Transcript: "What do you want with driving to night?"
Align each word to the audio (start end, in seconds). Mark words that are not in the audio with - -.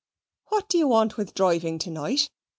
"What 0.47 0.67
do 0.67 0.79
you 0.79 0.87
want 0.87 1.15
with 1.15 1.35
driving 1.35 1.77
to 1.77 1.91
night?" 1.91 2.31